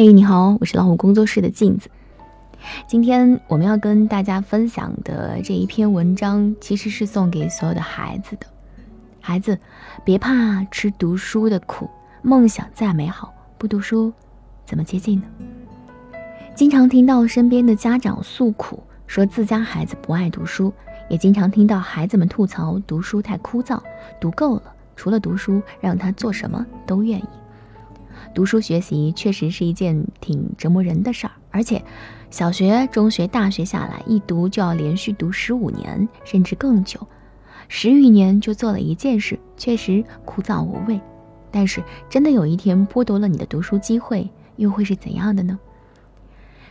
[0.00, 1.90] 嘿，你好，我是老虎工作室的镜子。
[2.86, 8.46] 今天我们要跟大家分享的这一篇文章，其实是送给所有的孩子的。
[9.20, 9.58] 孩子，
[10.04, 11.90] 别怕吃读书的苦，
[12.22, 14.12] 梦想再美好，不读书
[14.64, 15.26] 怎么接近呢？
[16.54, 20.72] 经常听到身边的家长诉苦，说自家孩子不爱读书，
[21.10, 23.82] 也经常听到孩子们吐槽读书太枯燥，
[24.20, 24.62] 读够了，
[24.94, 27.28] 除了读书，让他做什么都愿意。
[28.34, 31.82] 读书学习确实是一件挺折磨人的事儿，而且
[32.30, 37.00] 小学、中学、大学下来，一读就要连续读十五年，甚至更久，
[37.68, 41.00] 十余年就做了一件事，确实枯燥无味。
[41.50, 45.58] 但是，真的有一天剥夺了你的读书机会，又会是怎样的呢？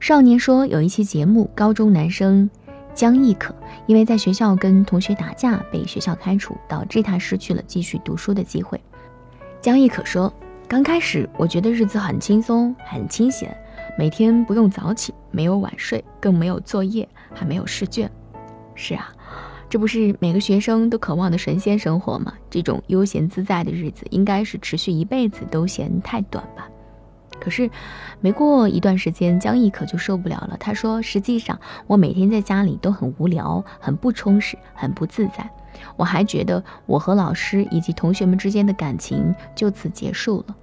[0.00, 2.48] 少年说有一期节目，高中男生
[2.94, 3.54] 江亦可
[3.86, 8.80] 因为在学校跟同学打架被学校开除，导致他失去了继续读书的机会。
[9.60, 10.32] 江亦可说。
[10.72, 13.54] 刚开始，我觉得日子很轻松，很清闲，
[13.98, 18.10] 每天不用早起，没有晚睡，更没有作业，还没有试卷。
[18.74, 19.12] 是啊，
[19.68, 22.32] 这不是每个学生都渴望的神仙生活吗？
[22.48, 26.66] 这种悠闲自在的日子，应该是持续一辈子都嫌太短吧。
[27.38, 27.70] 可是，
[28.22, 30.56] 没过一段时间，江亦可就受不了了。
[30.58, 35.46] 他说：“实际上，我每天在家里都很无聊，很不充实，很不自在。
[35.98, 40.56] 我还觉得我和老师以及同学们之间的感情就此结束了。”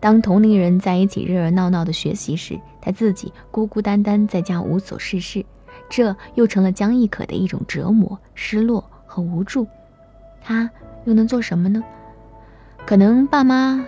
[0.00, 5.44] 当同龄人在一起热热闹闹的学习时，他自己孤孤单单在家无所事事，
[5.88, 9.66] 这又成了江亦可的一种折磨、失落和无助。
[10.40, 10.70] 他
[11.04, 11.82] 又能做什么呢？
[12.86, 13.84] 可能爸妈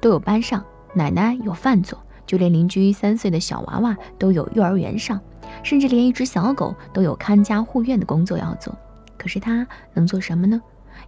[0.00, 0.62] 都有班上，
[0.94, 5.18] 奶奶有饭做，就连邻居三岁的小娃娃都有幼儿园上，
[5.62, 8.76] 甚至连一只小狗都有看家护院的工作要做。
[9.16, 10.60] 可是他能做什么呢？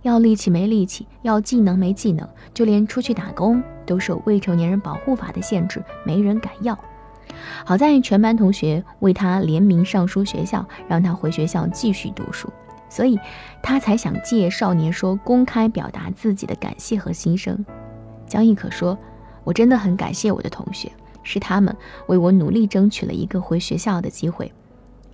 [0.03, 6.79] 要力气没力气，要技能没技能，就连出去打工都受未成年人保护法的限制，没人敢要。
[7.65, 12.49] 好在全班同学为他联名上书学校，让他回学校继续读书，
[12.89, 13.19] 所以
[13.63, 17.65] 他才想借少年说公开表达自己的感谢和心声。
[18.27, 18.97] 江亦可说
[19.45, 20.91] ：“我真的很感谢我的同学，
[21.23, 21.75] 是他们
[22.07, 24.53] 为我努力争取了一个回学校的机会。”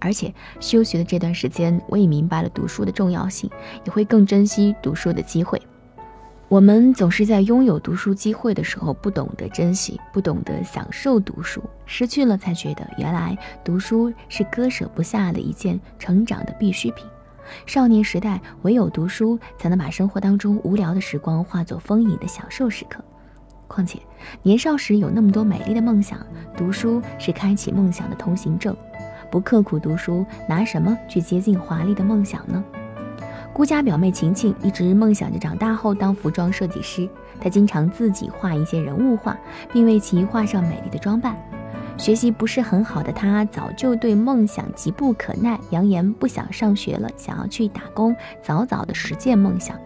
[0.00, 3.48] 而且休学的这段时间，我也明白了读书的重要性，
[3.84, 5.60] 也会更珍惜读书的机会。
[6.48, 17.06] 我们总是在拥有读书机会的时候，不懂得珍惜，不懂得享受读书，失去了才觉得原来读书是割舍不下的一件成长的必需品。
[17.66, 23.00] 少年时代，唯有读书才能把生活当中无聊的时光化作丰盈的享受时刻。
[23.68, 24.00] 况且
[24.42, 26.18] 年少时有那么多美丽的梦想，
[26.56, 28.76] 读书是开启梦想的通行证。
[29.30, 32.62] 不刻苦读书，拿什么去接近华丽的梦想呢？
[33.52, 37.08] 顾家表妹晴晴一直梦想着长大后当服装设计师，
[37.40, 39.36] 她经常自己画一些人物画，
[39.72, 41.36] 并为其画上美丽的装扮。
[41.98, 49.76] 学习不是很好的她，早就对梦想急不可耐，扬言不想上学了，想要去打工，早早的实现梦想。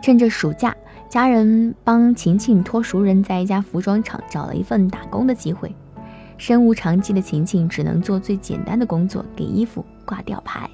[0.00, 0.76] 趁着暑假，
[1.08, 5.74] 家人帮晴晴托熟人在一家服装厂找了一份打工的机会。
[6.36, 10.68] 身无长技的晴晴只能做最简单的工作，给衣服挂吊牌。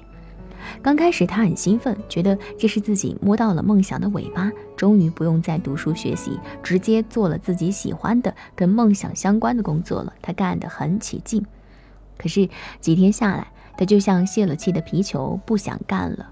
[0.81, 10.13] 刚开始，她很兴奋，觉得这是自己摸到了梦想的尾巴，终于不用再读书学习，直接做了自己喜欢的、跟梦想相关的工作了。
[10.21, 11.45] 她干得很起劲。
[12.17, 12.47] 可是
[12.79, 16.29] 几天下来，她就像泄了气的皮球，不想干了。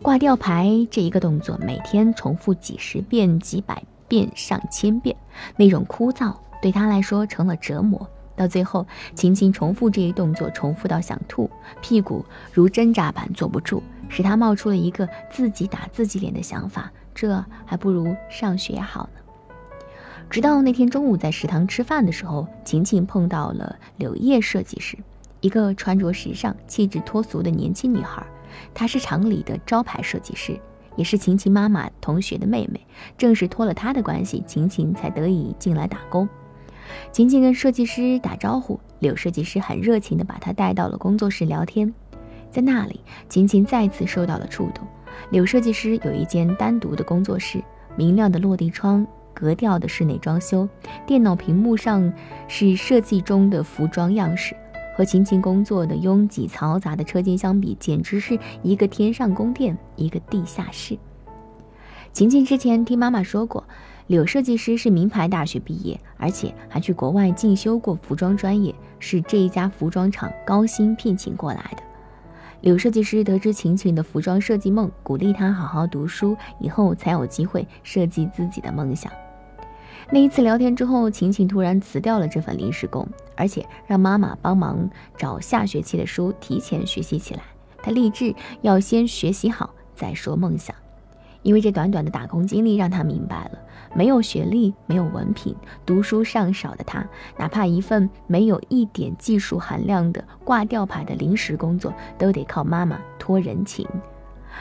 [0.00, 5.16] 挂吊牌这一个动作，每天重复几十遍、几百遍、上千遍，
[5.56, 8.06] 那种枯燥对她来说成了折磨。
[8.34, 11.50] 到最后，晴晴重复这一动作，重复到想吐，
[11.80, 19.20] 屁股如针扎般坐不住，使他冒出了一个自己打自己脸的想法：这还不如上学好呢。
[20.30, 24.96] 直到那天中午在食堂吃饭的时候，晴晴碰到了柳叶设计师，
[25.40, 28.24] 一个穿着时尚、气质脱俗的年轻女孩。
[28.72, 30.58] 她是厂里的招牌设计师，
[30.96, 32.80] 也是晴晴妈妈同学的妹妹。
[33.18, 36.26] 正是托了她的关系，晴晴才得以进来打工。
[37.10, 41.92] 琴琴跟设计师打招呼，柳设计师很热情地把她带到了工作室聊天。
[42.50, 44.86] 在那里，琴琴再次受到了触动。
[45.30, 47.62] 柳设计师有一间单独的工作室，
[47.96, 50.68] 明亮的落地窗，格调的室内装修，
[51.06, 52.12] 电脑屏幕上
[52.48, 54.54] 是设计中的服装样式。
[54.94, 60.98] 和琴琴工作的拥挤嘈杂的车间相比，简直是一个天上宫殿，一个地下室。
[62.12, 63.64] 琴琴之前听妈妈说过。
[64.12, 71.82] 柳设计师是名牌大学毕业，而且还去国外进修过服装专业，是这一家服装厂高薪聘请过来的。
[72.60, 79.10] 柳设计师得知晴晴的服装设计梦，鼓励她好好读书，以后才有机会设计自己的梦想。
[80.10, 87.40] 那一次聊天之后，晴晴突然辞掉了这份临时工，而且让妈妈帮忙找下学期的书，提前学习起来。
[87.78, 90.76] 她立志要先学习好再说梦想，
[91.42, 93.58] 因为这短短的打工经历让她明白了，
[93.94, 95.54] 没有学历、没有文凭、
[95.84, 97.06] 读书尚少的她，
[97.36, 103.86] 哪怕一份没有一点技术含量的挂吊牌的临时工作，都得靠妈妈托人情。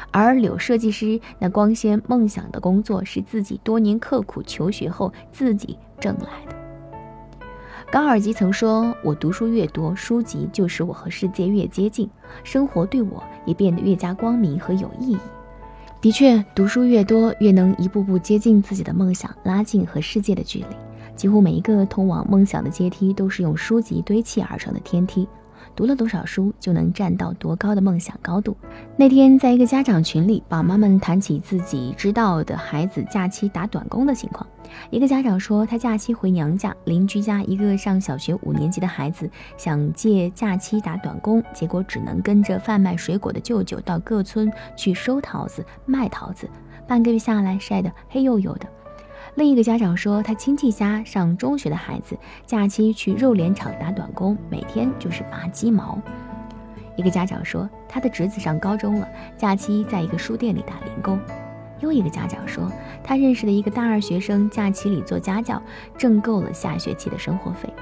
[0.10, 6.56] 而柳设计师那光鲜梦想的工作，是自己多年刻苦求学后自己挣来的。
[7.92, 12.10] 高尔基曾说：“我读书越多，书籍就使我和世界越接近，
[12.42, 15.18] 生活对我也变得越加光明和有意义。”
[16.02, 20.66] 的确，读书越多，越能一步步接近自己的梦想，拉近和世界的距离。
[21.16, 25.28] 几乎每一个通往梦想的阶梯，都是用书籍堆砌而成的天梯。
[25.76, 28.56] 读了多少书，就能站到多高的梦想高度。
[28.98, 34.46] 那天，在一个家长群里，宝妈们谈起自己知道的孩子假期打短工的情况。
[34.90, 46.50] 一个家长说，他假期回娘家，邻居家一个上小学五年级的孩子想借假期打短工，结果只能跟着贩卖水果的舅舅到各村去收桃子、卖桃子，
[46.88, 48.68] 半个月下来晒得黑黝黝的。
[49.36, 55.98] 另一个家长说，他亲戚家上中学的孩子假期去肉联厂打短工，每天就是拔鸡毛。
[56.98, 59.08] 一个家长说，他的侄子上高中了，
[59.38, 61.18] 假期在一个书店里打零工。
[61.80, 62.70] 又一个家长说，
[63.04, 65.60] 他认识的一个大二学生假期里做家教，
[65.98, 67.74] 挣够了下学期的生活费。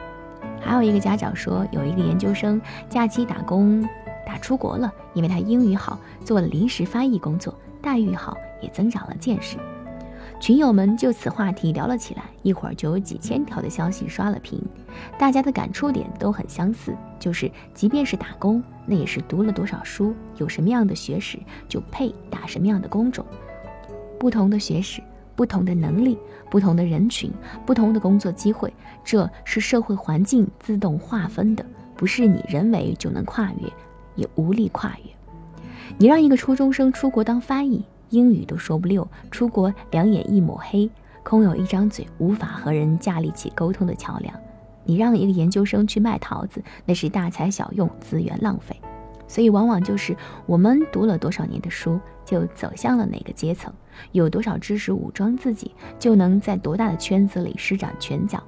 [0.62, 3.84] 还有一个家长说，有一个研究生假期打工
[4.26, 9.58] 打出国了，因为他英语好，做了临时翻译工作，待遇好，也增长了见识。
[10.40, 14.62] 群友们就此话题聊了起来，一会儿就有几千条的消息刷了屏，
[15.18, 21.38] 大家的感触点都很相似，就是即便是打工，那也是读了多少书，有什么样的学识，
[21.68, 23.26] 就配打什么样的工种。
[24.18, 25.02] 不同的学识，
[25.36, 26.18] 不同的能力，
[26.50, 27.30] 不同的人群，
[27.66, 31.66] 不同的工作机会，这是社会环境自动划分的，
[31.98, 33.70] 不是你人为就能跨越，
[34.16, 35.12] 也无力跨越。
[35.98, 37.84] 你让一个初中生出国当翻译。
[38.10, 40.90] 英语都说不溜，出国两眼一抹黑，
[41.24, 44.34] 空有一张嘴，无法和人架立起沟通的桥梁。
[44.86, 48.76] 你让一个研究生去卖桃子，那是大材小用，资源浪费。
[49.28, 50.18] 所以，往往就是
[50.48, 53.72] 我们读了多少年的书，就走向了哪个阶层；
[54.12, 58.42] 有多少知识武装自己，就能在多大的圈子里施展拳脚。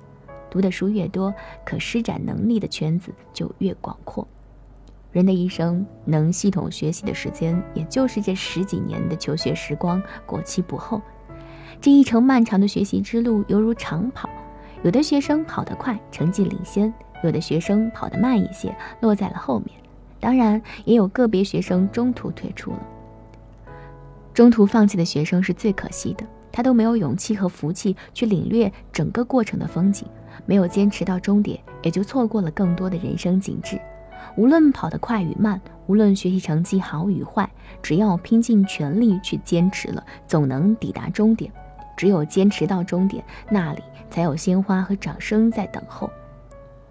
[0.50, 1.32] 读的书越多，
[1.64, 4.28] 可施展能力的圈子就越广阔。
[5.12, 11.02] 人的一生能系统学习的时间，也就是这十几年的求学时光，过期不候。
[11.82, 14.30] 这一程漫长的学习之路犹如长跑，
[14.84, 16.92] 有的学生跑得快，成绩领先；
[17.24, 19.70] 有的学生跑得慢一些，落在了后面。
[20.20, 22.80] 当然，也有个别学生中途退出了。
[24.34, 30.08] 中途放弃的学生是最可惜的，他都没有勇气和福气去领略整个过程的风景，
[30.46, 33.78] 没有坚持到终点，也就错过了更多的人生景致。
[34.36, 37.50] 无论跑得快与慢，无论学习成绩好与坏，
[37.82, 41.52] 只要拼尽全力去坚持了，总能抵达终点。
[41.98, 46.10] 只有坚持到终点，那里才有鲜花和掌声在等候。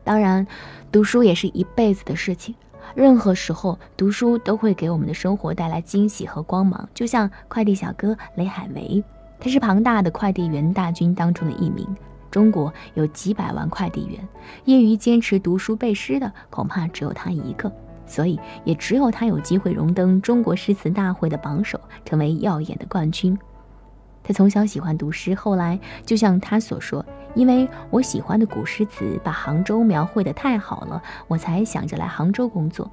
[0.04, 0.46] 当然，
[0.92, 2.54] 读书也是一辈子的事情。
[2.94, 6.88] 任何时候，读书都会给我们的生活带来惊喜和光芒。
[6.94, 9.02] 就像快递小哥雷海为，
[9.38, 11.86] 他是庞大的快递员大军当中的一名。
[12.30, 14.26] 中国有几百万快递员，
[14.64, 17.70] 业余坚持读书背诗的恐怕只有他一个，
[18.06, 23.36] 所以也只有他有机会荣登中国诗词大会的榜首，成为耀眼的冠军。
[24.22, 32.88] 他从小喜欢读诗，后来就像他所说：“因为我喜欢的古诗词把杭州描绘的太好了，我才想着来杭州工作。”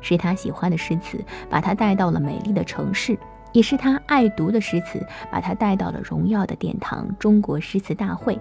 [0.00, 3.18] 是他喜欢的诗词把他带到了美丽的城市，
[3.52, 8.38] 也是他爱读的诗词把他带到了荣耀的殿堂——中国诗词大会。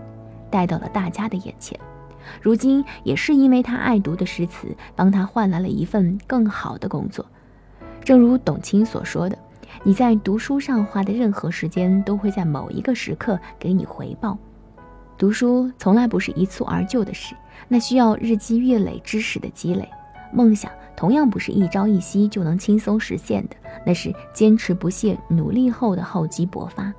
[0.49, 1.79] 带到了大家的眼前，
[2.41, 7.25] 如今也是因为他爱读的诗词，帮他换来了一份更好的工作。
[8.03, 9.37] 正如董卿所说的
[9.83, 14.37] ：“你在读书上花的任何时间，都会在某一个时刻给你回报。
[15.17, 17.35] 读书从来不是一蹴而就的事，
[17.67, 19.87] 那需要日积月累知识的积累。
[20.31, 26.91] 梦想同样不是一朝一夕就能轻松实现的，那是坚持不懈努力后的厚积薄发。”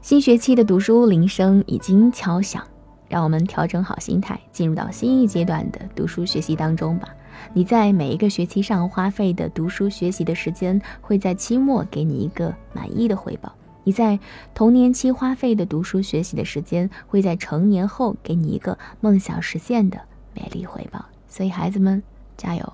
[0.00, 2.64] 新学期的读书铃声已经敲响。
[3.08, 7.08] 让我们调整好心态，进入到新一阶段的读书学习当中吧。
[7.52, 13.50] 你在每一个学期上花费的读书学习的时间，会在期末给你一个满意的回报；
[13.84, 14.18] 你在
[14.54, 20.00] 童年期花费的读书学习的时间，会在成年后给你一个梦想实现的
[20.34, 21.04] 美丽回报。
[21.28, 22.02] 所以，孩子们
[22.36, 22.72] 加油！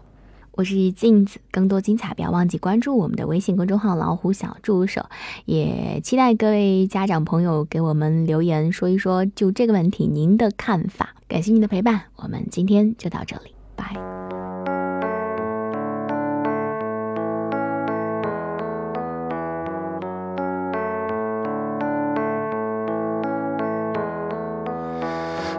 [0.57, 5.05] 我是镜子，更多精彩不要忘记关注我们的微信公众号“老虎小助手”，
[5.47, 11.17] 也期待各位家长朋友给我们留言说一说就这个问题您的看法。
[11.27, 13.85] 感谢您的陪伴，我们今天就到这里，拜。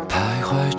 [0.07, 0.71] 徘徊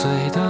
[0.00, 0.49] 醉的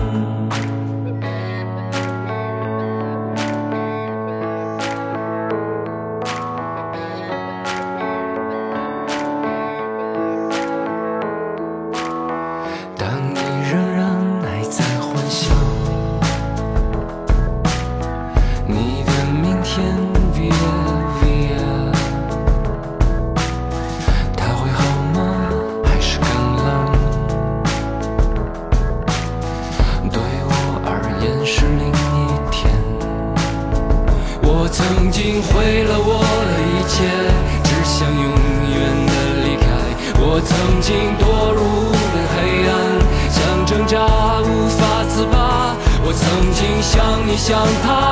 [47.31, 48.10] 你想他。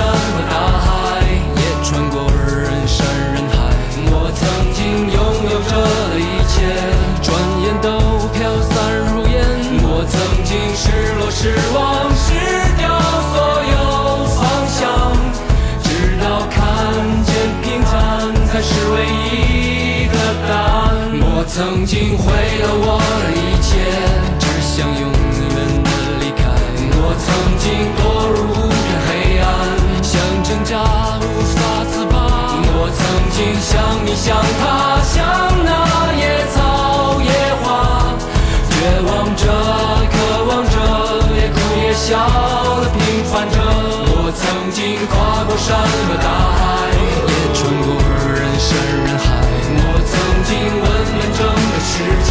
[0.00, 0.88] 山和大海
[1.60, 3.52] 也穿过人山人海
[4.08, 4.40] 我曾
[4.72, 4.80] 经
[5.12, 5.72] 拥有着
[6.08, 6.52] 的一切
[7.20, 7.28] 转
[7.60, 7.86] 眼都
[8.32, 8.72] 飘散
[9.12, 9.36] 如烟
[9.84, 12.32] 我曾经失落失望失
[12.78, 12.82] 掉
[13.28, 13.36] 所
[13.74, 13.76] 有
[14.24, 14.80] 方向
[15.84, 16.56] 直到看
[17.26, 17.30] 见
[17.62, 17.92] 平凡
[18.46, 20.16] 才是唯一的
[20.48, 20.88] 答案。
[21.22, 22.24] 我曾经毁
[22.62, 23.68] 了我的一切
[24.38, 25.52] 只想永远
[25.84, 25.86] 的
[26.20, 26.40] 离开。
[26.96, 27.28] 我曾
[27.58, 28.00] 经堕
[28.32, 28.59] 入
[30.78, 32.14] 无法自拔。
[32.72, 33.02] 我曾
[33.34, 35.18] 经像你像他，像
[35.64, 35.68] 那
[36.14, 38.14] 野草野花，
[38.70, 38.72] 绝
[39.02, 39.42] 望着，
[40.06, 40.14] 渴
[40.46, 40.74] 望着，
[41.34, 42.14] 也哭也笑
[42.80, 43.58] 的平凡着。
[44.22, 45.74] 我曾经跨过山
[46.06, 46.94] 和大海，
[47.26, 47.98] 也穿过
[48.30, 48.70] 人山
[49.04, 49.26] 人海。
[49.74, 50.12] 我曾
[50.46, 50.86] 经问
[51.18, 51.92] 遍整个世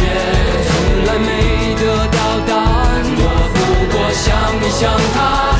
[0.64, 0.70] 从
[1.04, 1.28] 来没
[1.76, 2.18] 得到
[2.48, 3.04] 答案。
[3.04, 3.56] 我不
[3.92, 4.26] 过像
[4.60, 5.59] 你像他。